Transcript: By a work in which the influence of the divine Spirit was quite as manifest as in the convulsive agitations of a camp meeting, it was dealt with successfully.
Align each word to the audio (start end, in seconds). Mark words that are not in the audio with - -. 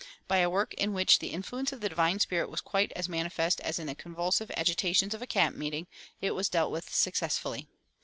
By 0.27 0.37
a 0.39 0.49
work 0.49 0.73
in 0.73 0.93
which 0.93 1.19
the 1.19 1.27
influence 1.27 1.71
of 1.71 1.79
the 1.79 1.87
divine 1.89 2.17
Spirit 2.19 2.49
was 2.49 2.59
quite 2.59 2.91
as 2.95 3.07
manifest 3.07 3.61
as 3.61 3.77
in 3.77 3.85
the 3.85 3.93
convulsive 3.93 4.49
agitations 4.57 5.13
of 5.13 5.21
a 5.21 5.27
camp 5.27 5.55
meeting, 5.55 5.85
it 6.21 6.31
was 6.31 6.49
dealt 6.49 6.71
with 6.71 6.91
successfully. 6.91 7.67